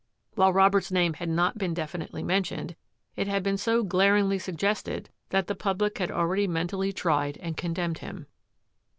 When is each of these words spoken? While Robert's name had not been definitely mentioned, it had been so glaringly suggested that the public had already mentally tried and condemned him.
While 0.33 0.51
Robert's 0.51 0.91
name 0.91 1.13
had 1.13 1.29
not 1.29 1.59
been 1.59 1.75
definitely 1.75 2.23
mentioned, 2.23 2.75
it 3.15 3.27
had 3.27 3.43
been 3.43 3.55
so 3.57 3.83
glaringly 3.83 4.39
suggested 4.39 5.11
that 5.29 5.45
the 5.45 5.53
public 5.53 5.99
had 5.99 6.09
already 6.09 6.47
mentally 6.47 6.91
tried 6.91 7.37
and 7.37 7.55
condemned 7.55 7.99
him. 7.99 8.25